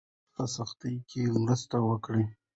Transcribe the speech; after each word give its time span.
په 0.33 0.43
سختۍ 0.55 0.95
کې 1.09 1.21
مرسته 1.43 1.77
وکړئ. 1.87 2.23